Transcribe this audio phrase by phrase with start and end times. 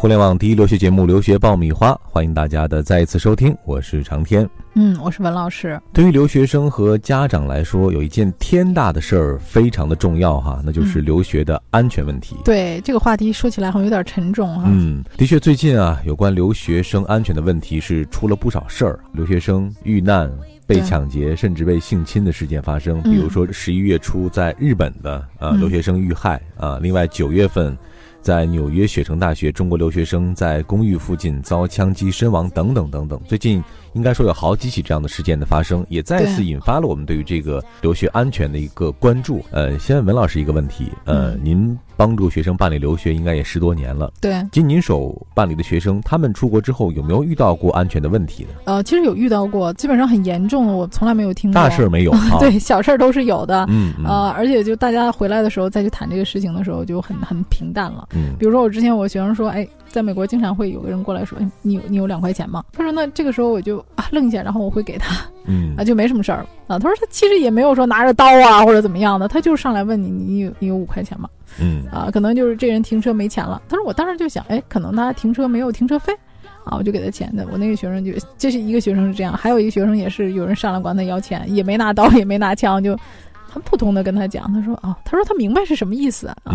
[0.00, 4.48] 互联网第一留学节目《留学爆米花》，欢迎大家的再一次收听，我是长天。
[4.74, 5.76] 嗯，我是文老师。
[5.92, 12.36] 对于留学生和家长来说，有一件天大的事儿，非常的重要哈，那就是留学的安全问题。
[12.44, 14.66] 对这个话题说起来好像有点沉重哈。
[14.68, 20.30] 嗯，的确，最近啊，有关留学生安全的问题是出了不少事儿，留学生遇难、
[20.64, 23.02] 被抢劫，甚至被性侵的事件发生。
[23.02, 27.76] 比如说十一月初在日本的啊留学生遇害啊，另外九月份。
[28.20, 33.18] 在纽约雪城大学，中国留学生在公寓附近遭枪击身亡，等等等等。
[33.26, 33.62] 最近
[33.98, 39.44] 应该说有好几起这样的事件的发生，也再次引发了我们对于这个留学安全的一个关注。
[39.50, 41.76] 呃，先问文老师一个问题，呃，您。
[41.98, 44.12] 帮助学生办理留学应该也十多年了。
[44.20, 48.50] 对，经您手办理的学生，他们出国之后有没有遇到过安全的问题呢？
[48.66, 51.60] 呃，其实有遇到过，基本上很严重的，我从来没有听过。
[51.60, 53.66] 大事没有， 对，小事儿都是有的。
[53.68, 58.08] 嗯，呃，而且就大家回来的时候再去谈这个事情的时候，就很很平淡了。
[58.14, 62.64] 嗯，比如说我之前我学生说，哎，在美国经常会有个人过来说，你有你有两块钱吗？
[62.72, 65.16] 他说那这个时候我就啊愣一下，然后我会给他。
[65.44, 66.78] 嗯啊，就没什么事儿啊。
[66.78, 71.28] 他说他其实也没有说拿着刀啊或者怎么样的，他就上来问你，你有你有五块钱吗？
[71.58, 73.62] 嗯啊，可能就是这人停车没钱了。
[73.68, 76.12] 他说我当时就想，哎，可能他停车没有停车费，
[76.64, 77.46] 啊，我就给他钱的。
[77.50, 82.94] 我那个学生就这是一个学生是这样，还有一个学生也是有人上来管他要钱，也没拿刀也没拿枪就。
[83.58, 86.54] 很普通的跟他讲，他说啊，他说他明白是什么意思啊，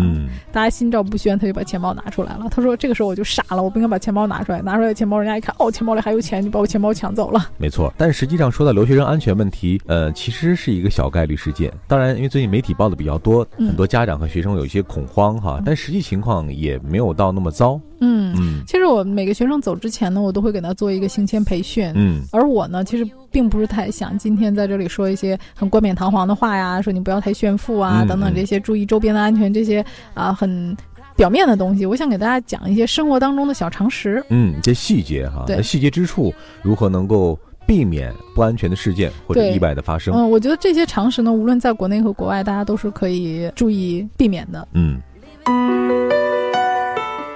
[0.50, 2.46] 大家心照不宣，他就把钱包拿出来了。
[2.50, 7.50] 他说这个时候我就傻了，我不应该把钱包拿出来，拿出来钱包，人家一看，哦，钱包里还有钱，就把我钱包抢走了。
[7.58, 11.70] 没错，但实际上说到留学生安全问题，呃，其实是一个小概率事件。
[11.86, 17.78] 当然，因为最近媒体报的比较多，很多家长和学生有一些恐慌哈，但实际情况也没有到那么糟。
[18.00, 21.90] 嗯嗯，其实我每个学生走之前呢，我都会给他做一个行前培训。
[21.94, 30.76] 嗯，而我呢，其实并不是太想今天在这里说一些很冠冕堂皇的话呀，说你不要太炫富啊，等等这些，注意周边的安全这些啊，很
[31.16, 31.86] 表面的东西。
[31.86, 34.24] 我想给大家讲一些生活当中的小常识。
[34.30, 40.14] 嗯，这细节哈，对细节之处如何能够避免不安全的事件或者意外的发生？
[40.14, 44.66] 嗯，我觉得这些常识呢，无论在国内和国外，大家都是可以注意避免的。
[44.72, 45.00] 嗯。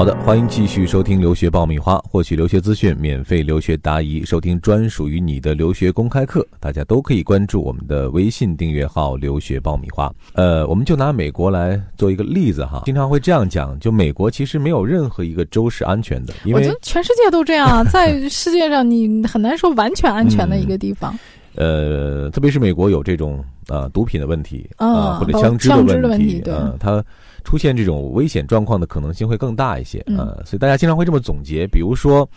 [0.00, 6.42] 好的，欢迎继续收听留学爆米花，获取留学资讯，免费留学答疑，收听专属于你的留学公开课。
[6.58, 10.10] 大家都可以关注我们的微信订阅号“留学爆米花”。
[10.32, 21.14] 呃，我们就拿美国来做一个例子哈，经常会这样讲，就美国其实没有任何一个州是安全的，因为全世界都这样，在世界上你很难说完全安全的一个地方。
[21.56, 25.76] 呃，特别是美国有这种呃毒品的问题啊，或者枪支的
[26.08, 27.04] 问题，对，它。
[27.44, 32.28] 出现这种危险状况的可能性会更大一些啊，所以大家经常会这么总结，比如说，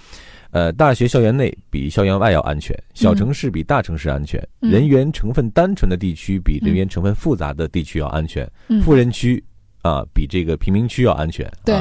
[0.51, 8.49] 呃，大学校园内比校园外要安全，小城市比大城市安全，人员成分单纯的地区比人员成分复杂的地区要安全，
[8.83, 9.43] 富人区。
[9.83, 11.45] 啊，比这个贫民区要安全。
[11.63, 11.75] 对，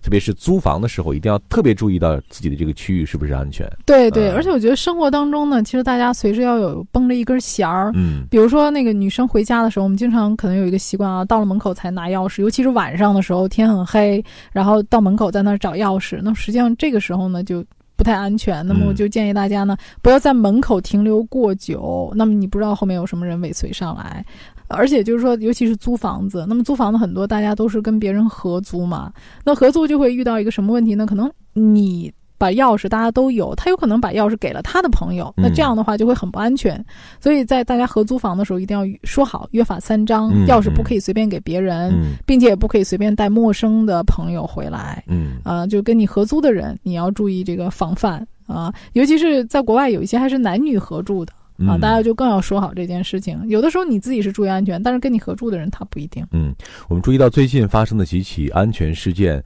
[0.00, 3.68] 特别是租房的时候，一定要特别注意到自己的这个区域是不是安全。
[3.84, 7.90] 对对，而且我觉得生活当中呢，其实大家随时要有绷着一根弦儿。
[7.94, 16.20] 嗯，比如说那个女生回家的时候，我们经常可能有一个习惯啊，到了门口才拿钥匙，尤其是晚上的时候，天很黑，然后到门口在那儿找钥匙。
[16.22, 17.64] 那实际上这个时候呢，就
[18.02, 18.66] 不太安全。
[18.66, 22.12] 那么我就建议大家呢，不要在门口停留过久。
[22.16, 24.26] 那么你不知道后面有什么人尾随上来。
[24.66, 29.12] 而且就是说，尤其是租房子，那么租房子很多，大家都是跟别人合租嘛。
[29.44, 31.06] 那合租就会遇到一个什么问题呢？
[31.06, 32.12] 可能你
[32.42, 36.84] 把钥匙大家都有，他有可能把钥匙给了他的朋友，那这样的话就会很不安全。
[37.20, 41.94] 所以在大家合租房的时候，一定要说好约法三章，钥匙不可以随便给别人，
[42.26, 45.04] 并且也不可以随便带陌生的朋友回来。
[45.06, 51.32] 嗯，啊，就跟你合租的人，你要注意这个防范啊，尤其是在国外有一些还是男女合住的。
[51.68, 53.40] 啊，大家就更要说好这件事情。
[53.46, 56.26] 有的时候你自己是注意安全，但是跟你合住的人他不一定。
[56.32, 56.52] 嗯，
[56.88, 59.40] 我们注意到最近发生的几起安全事件，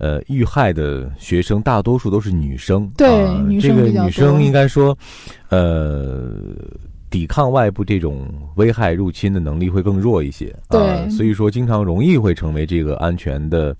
[0.00, 2.90] 呃，遇害的学生大多数都是女生。
[2.96, 3.08] 对，
[3.46, 4.96] 女生这个女生应该说，
[5.50, 6.32] 呃，
[7.10, 8.26] 抵抗外部这种
[8.56, 10.52] 危害入侵的能力会更弱一些。
[10.70, 13.76] 对，所以说经常容易会成为这个安全的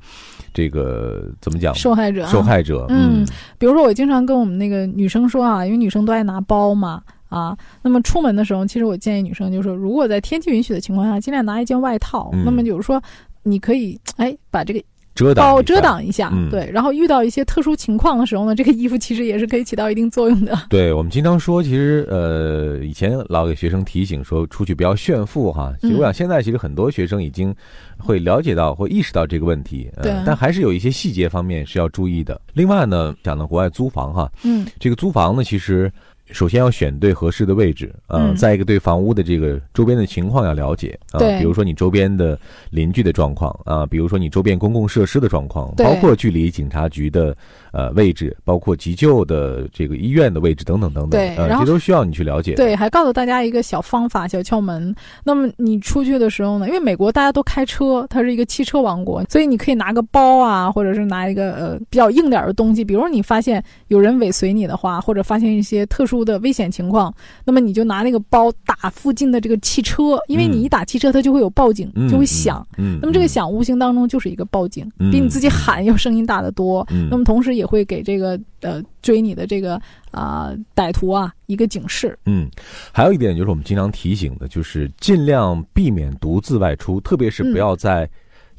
[0.52, 1.74] 这个怎么讲？
[1.74, 2.26] 受害者。
[2.26, 2.86] 受害者。
[2.90, 3.24] 嗯，
[3.58, 7.02] 比如说我经常跟我们那个女生说啊，因为女生都爱拿包嘛。
[7.30, 12.28] 啊，那么出门的时候，其实我建议女生就是说，如果在天气允许的情况下，尽量拿一件外套。
[12.44, 13.00] 那么就是说，
[13.44, 14.82] 你可以哎把这个
[15.14, 16.70] 遮挡遮挡一下，对。
[16.72, 20.56] 然后遇到一些特殊情况的时候呢，这个衣服其实也是可以起到一定作用的。
[20.70, 25.72] 对我们经常说，其实呃，以前老给学生提醒说，出去不要炫富哈。
[25.80, 27.54] 其实我想，现在其实很多学生已经
[27.98, 30.12] 会了解到或意识到这个问题，对。
[30.24, 32.40] 但还是有一些细节方面是要注意的。
[32.54, 35.92] 另外呢，讲到国外租房哈，嗯，这个租房呢，其实。
[36.32, 42.38] 首先要选对合适的位置，嗯，再一个对房屋的这个周边的情况要了解，啊，比如说你周边的
[42.70, 47.36] 邻居的状况啊，比如说你周边公共设施的状况，包括距离警察局的
[47.72, 52.54] 呃位置，包括急救的这个医院的位置等等等等，对，这都需要你去了解。
[52.54, 54.94] 对，还告诉大家一个小方法、小窍门。
[55.24, 66.19] 那么你出去的时候呢，因为美国大家都开车，它是一个汽车王国，所以你可以拿个包啊，或者是拿一个呃比较硬点的东西，比如你发现有人尾随你的话，或者发现一些特殊。
[66.24, 67.14] 的危险情况，
[67.44, 72.66] 那么你就拿那个包打附近的这个汽车，因为你一打汽车，它就会有报警，就会响。
[72.78, 76.86] 嗯，那么这个响无形当中就是一个报警，比你自己喊要声音大得多。
[76.90, 79.80] 嗯，那么同时也会给这个呃追你的这个
[80.10, 82.18] 啊歹徒啊一个警示。
[82.26, 82.48] 嗯，
[82.92, 88.08] 还有一点就是我们经常提醒的，就是尽量避免独自外出，特别是不要在。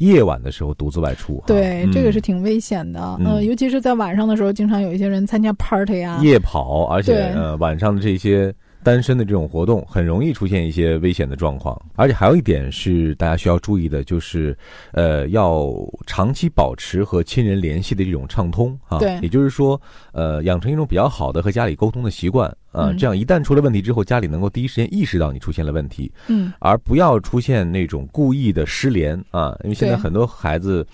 [0.02, 3.18] 夜晚的时候独自外出，对，这个是挺危险的。
[3.20, 8.54] 嗯，尤其是在晚上的时候，经常有一些人参加 party 啊，夜跑，而且呃，晚上的这些。
[8.84, 14.58] 单身的这种活动很容易出现一些危险的状况，而且还有一点是大家需要注意的，就是，
[14.94, 15.72] 呃，要
[16.08, 18.98] 长期保持和亲人联系的这种畅通啊。
[18.98, 19.80] 对，也就是说，
[20.14, 30.86] 呃，养成一种比较好的和家里沟通的习惯啊，这样一旦出了问题之后，家里能够第一时间意识到你出现了问题，嗯，而不要出现那种故意的失联啊，因为现在很多孩子。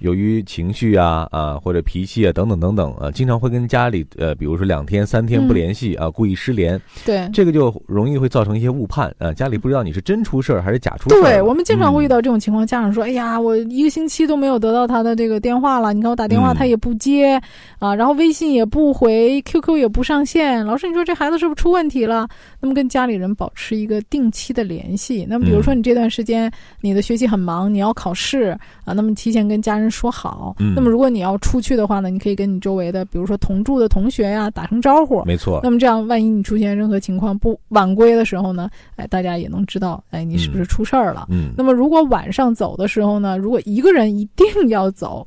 [0.00, 11.20] 由于情绪啊啊或者脾气啊等等等等啊，经常会跟家里呃，比如说两天三天不联系啊，故意失联，对这个就容易会造成一些误判啊，家里不知道你是真出事儿还是假出事儿。
[11.20, 17.38] 对我们经常会遇到这种情况，家长说：“哎呀，我一个星期都没有得到他的这个电话了，你看我打电话他也不接
[17.78, 20.64] 啊，然后微信也不回，QQ 也不上线。
[20.64, 22.26] 老师，你说这孩子是不是出问题了？
[22.60, 25.26] 那么跟家里人保持一个定期的联系。
[25.28, 26.50] 那么比如说你这段时间
[26.80, 30.56] 你的学习很忙，你要考试啊，那么提前跟家人说好。
[30.74, 35.22] 那么如果你要出去的话呢，你可以跟你周围的，比如说同住的同学呀打声招呼。
[35.26, 35.60] 没错。
[35.62, 41.26] 那么这样，万一你出现任何情况不晚归的时候呢，哎，大家也能知道，哎，你是不是出事儿了？
[41.28, 41.52] 嗯。
[41.54, 45.26] 那么如果晚上走的时候呢，如果一个人一定要走，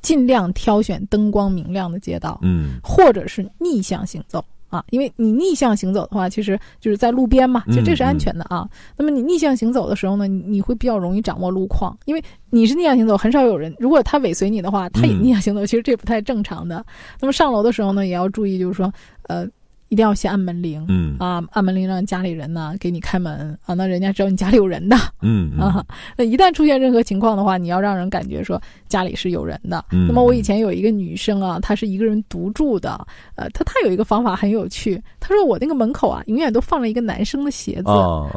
[0.00, 4.42] 尽量挑选灯光明亮的街道，嗯，或者是逆向行走。
[4.74, 8.68] 啊，因为你逆向行走的话，其实就是在路边嘛，其实这是安全的啊。
[8.96, 13.72] 那么你逆向行走的时候呢，你会比较容易掌握路况，因为你是逆向行走，很少有人。
[13.78, 16.84] 如果他尾随你的话，他也逆向行走，其实这不太正常的。
[17.20, 18.92] 那么上楼的时候呢，也要注意，就是说，
[19.28, 19.46] 呃。
[19.88, 21.16] 一定要先按门铃，嗯。
[21.18, 23.56] 啊，按门铃让家里人呢给你开门。
[23.64, 25.84] 啊，那人家知道你家里有人的，嗯 啊，
[26.16, 29.84] 那一旦出现任何情况的话，你要让人感觉说家里是有人的。
[29.90, 37.90] 那么我以前有一个女生啊，她是一个人独住的，呃，她她有一个方法很有趣，她说我那个门口啊，永远都放了一个男生的鞋子，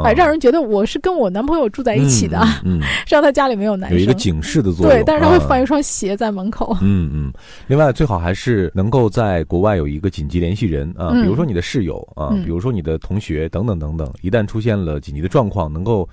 [0.04, 7.34] 哎，让人觉得我是跟我男朋友住在一起的，嗯， 让他家里没有男生，有一个警示的作用，对，但是他会放一双鞋在门口，嗯嗯，
[7.68, 12.36] 另外最好还是能够在国外有一个紧急联系人啊，比如说你的室友啊。
[12.44, 16.07] 比如说你的同学等等等等，一旦出现了紧急的状况，能够，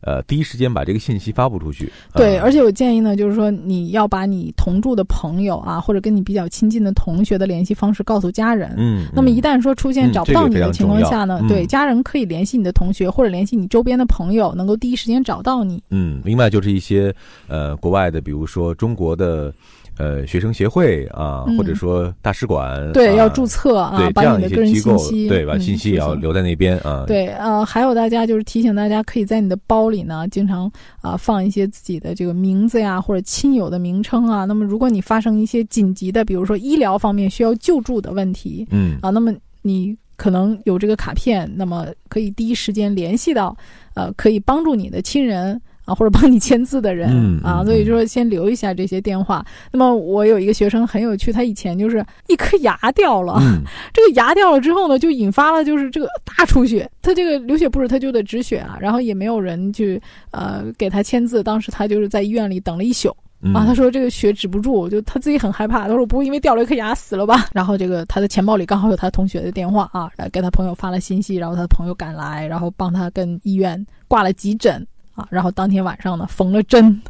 [0.00, 1.92] 呃，第一时间把这个信息发布出去。
[2.14, 8.74] 对，而且我建议呢，就是说你要把你同住的朋友啊，或者跟你比较亲近的同学的联系方式告诉家人。
[8.78, 9.06] 嗯。
[9.14, 15.82] 那么一旦说出现找不到你的情况下呢，对家人可以联系你的同学或者联系你周边的朋友，能够第一时间找到你。
[15.90, 17.14] 嗯，另外就是一些
[17.48, 19.52] 呃国外的，比如说中国的。
[20.00, 27.04] 呃，学生协会啊，或者说大使馆，对，要注册啊，对，把你的个人信息，对，把信息也要留在那边啊。
[27.06, 34.46] 对，呃，还有大家就是提醒大家，可以在你的包里呢，经常啊放一些自己的这个名字呀，或者亲友的名称啊。
[34.46, 39.30] 那么，如果你发生一些紧急的，比如说医疗方面需要救助的问题，嗯，啊，那么
[39.60, 43.54] 你可能有这个卡片，那么可以第一时间联系到，
[43.92, 45.60] 呃，可以帮助你的亲人。
[45.90, 49.44] 啊，或者帮你签字的人啊，所以就说先留一下这些电话。
[49.72, 53.40] 那么我有一个学生很有趣，他以前就是一颗牙掉了，
[53.92, 56.88] 这个牙掉了之后呢，就引发了就是这个大出血。
[57.02, 61.42] 他这个流血不止，他就得止血啊，然后也没有人去呃给他签字。
[61.42, 63.08] 当时他就是在医院里等了一宿
[63.54, 63.64] 啊。
[63.66, 65.88] 他说这个血止不住，就他自己很害怕。
[65.88, 67.46] 他说不会因为掉了一颗牙死了吧？
[67.52, 74.86] 然后这个他的钱包里刚好有他同学的电话啊，给他朋友发了信息，然后他的朋友赶来，然后帮他跟医院挂了急诊。
[75.30, 77.00] 然后当天晚上呢，缝了针，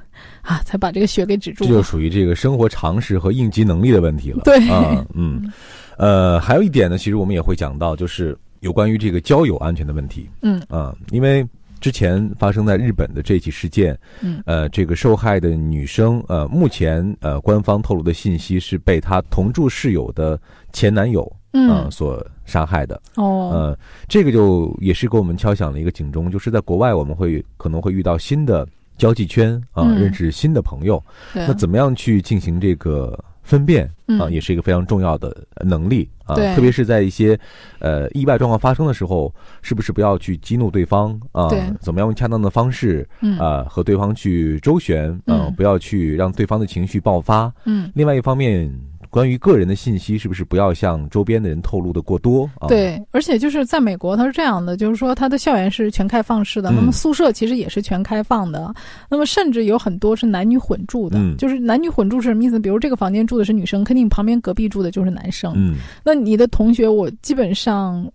[0.42, 1.64] 啊，才把这个血给止住。
[1.64, 4.42] 这就属于这个生活常识和应急能力的问题了。
[4.44, 5.52] 对，啊，嗯，
[5.96, 10.28] 呃，还有一点呢，其实我们也会讲到，就是有关于这个交友安全的问题。
[10.42, 11.46] 嗯，啊，因为
[11.80, 20.38] 之前发生在日本的这起事件，嗯，呃，这个受害的女生，呃，目前呃，官方透露的信息是被她同住室友的
[20.72, 23.00] 前男友，嗯，所杀害的。
[23.14, 23.78] 哦，呃，
[24.08, 28.66] 这个就也是给我们敲响了一个警钟，就是在国外我们会可能会遇到新的
[28.98, 31.02] 交际圈啊，认识新的朋友，
[31.32, 33.16] 那怎么样去进行这个？
[33.42, 33.90] 分辨
[34.20, 37.36] 啊，也是一个非常重要的能力啊，特别是在一些
[37.80, 41.48] 呃意外状况发生的时候，是不是不要去激怒对方啊？
[41.80, 43.08] 怎么样用恰当的方式
[43.40, 45.50] 啊和对方去周旋啊？
[45.56, 47.52] 不要去让对方的情绪爆发。
[47.64, 48.72] 嗯，另外一方面。
[49.10, 52.68] 关于个人的信息，是不是不要向周边的人透露的过多啊？
[52.68, 58.72] 对，而且就是在美国，它是这样的，就是说它的校园是全开放式的，那么宿舍其实也是全开放的，
[59.08, 62.60] 那么甚至有很多是男女混住的，就是男女混住是什么意思？
[62.60, 65.52] 比如这个房间住的是女生，肯定旁边隔壁住的就是男生。
[65.56, 65.74] 嗯，
[66.04, 68.08] 那你的同学，我基本上，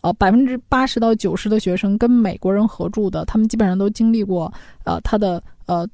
[0.00, 4.52] 呃，百分之八十到九十的学生跟美国人合住的，他们基本上都经历过，
[4.84, 5.88] 呃，他的呃。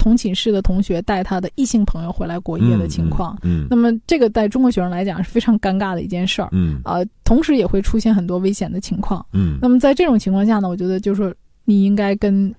[0.00, 11.32] 同寝室的同学带他的异性朋友回来过夜的情况，嗯，那么这个在中国学生来讲是非常尴尬的一件事儿，嗯，啊，同时也会出现很多危险的情况，嗯，那么在这种情况下呢，我觉得就是说
[11.64, 12.52] 你应该跟。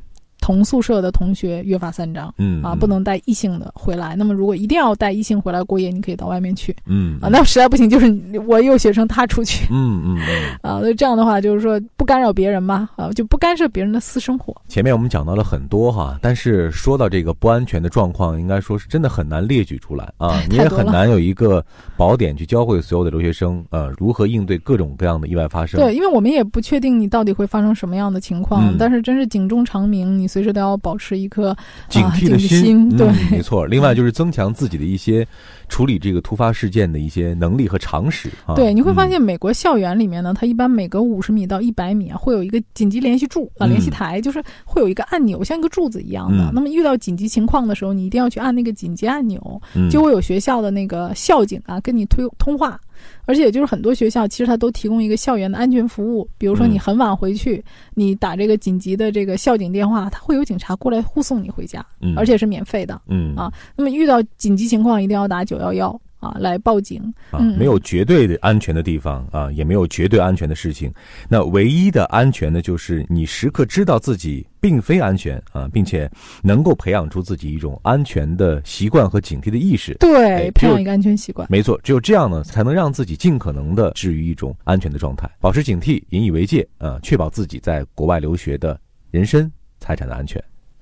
[0.51, 4.17] 同宿舍的同学约法三章，嗯啊，不能带异性的回来。
[4.17, 8.13] 那么如果一定要带异性回来过夜，你可以到外面去，嗯啊，那实在不行就是
[8.45, 10.17] 我有学生他出去，嗯嗯
[10.61, 14.53] 啊，那这样的话就是说不干扰别人嘛，啊，就不干涉别人的私生活。
[14.67, 21.63] 前面我们讲到了很多哈，但是说到这个不安全的状况，应该说是真的很难列举出来啊， 你也很难有一个
[21.95, 25.79] 宝典去教会所有的留学生，呃，如何应对各种各样的意外发生。
[25.79, 30.27] 对，因为我们也不确定你到底会发生什么样的情况，但是真是警钟长鸣，你。
[30.31, 31.55] 随时都要保持一颗
[31.89, 33.65] 警惕的心，对，没错。
[33.65, 35.27] 另外就是增强自己的一些
[35.71, 38.53] 处理这个突发事件的一些能力和常识啊。
[38.55, 46.51] 对，你会发现美国校园里面呢，它一般每隔五十米到一百米啊，会有一个紧急联系柱啊，联系台，就是会有一个按钮，像一个柱子一样的。
[46.53, 52.77] 那么遇到紧急情况的时候，你一定要去按那个紧急按钮，就会有学校的那个校警啊跟你推通话。
[53.25, 56.29] 而且就是很多学校，其实它都提供一个校园的安全服务。
[56.37, 57.63] 比如说你很晚回去，
[57.95, 61.83] 你打这个紧急的这个校警电话，它会有警察过来护送你回家，
[62.15, 63.01] 而且是免费的。
[63.07, 66.01] 嗯啊，那么遇到紧急情况一定要打九幺幺。
[66.21, 67.01] 啊，来报警
[67.31, 67.39] 啊！
[67.57, 70.93] 没有绝对的安全的地方啊，也没有绝对安全的事情。
[71.27, 76.07] 那唯一的安全呢，就是你时刻知道自己并非安全啊，并且
[76.43, 79.95] 能够培养出自己一种安全的习惯和警惕的意识。
[79.95, 81.47] 对，培养一个安全习惯。
[81.49, 90.39] 没错，只有这样呢，才能让自己尽可能的置于一种安全的状态，保持警惕，引以为戒啊，确保自己在国外留学的人身财产的安全。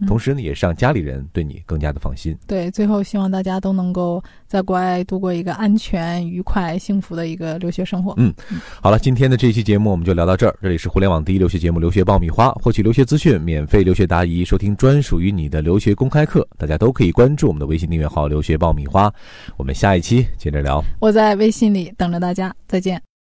[0.07, 2.37] 同时呢，也是让家里人对你更加的放心。
[2.47, 8.13] 对，最后希望大家都能够在国外度过一个安全、愉快、幸福的一个留学生活。
[8.17, 8.33] 嗯，
[8.81, 10.55] 好了，今天的这期节目我们就聊到这儿。
[10.61, 19.13] 这里是互联网第一留学节目《留学爆米花》，获取留学资讯、免费留学答疑、收听专属于你的留学公开课，大家都可以关注我们的微信订阅号“留学爆米花”。
[19.57, 20.83] 我们下一期接着聊。
[20.99, 23.08] 我在微信里等着大家，再见。